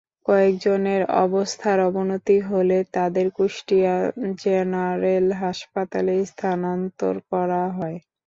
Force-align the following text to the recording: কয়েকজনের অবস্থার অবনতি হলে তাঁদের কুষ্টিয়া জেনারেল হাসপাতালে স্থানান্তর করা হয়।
কয়েকজনের 0.25 1.01
অবস্থার 1.23 1.79
অবনতি 1.89 2.37
হলে 2.49 2.77
তাঁদের 2.93 3.27
কুষ্টিয়া 3.37 3.95
জেনারেল 4.41 5.25
হাসপাতালে 5.41 6.15
স্থানান্তর 6.31 7.15
করা 7.31 7.63
হয়। 7.77 7.97